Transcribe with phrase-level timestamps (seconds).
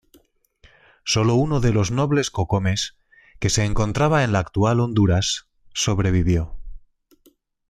[1.03, 2.97] Solo uno de los nobles cocomes,
[3.39, 6.57] que se encontraba en la actual Honduras, sobrevivió.